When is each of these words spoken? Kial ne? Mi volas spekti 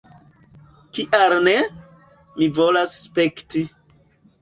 Kial 0.99 1.35
ne? 1.49 1.55
Mi 2.41 2.51
volas 2.59 2.99
spekti 3.07 3.67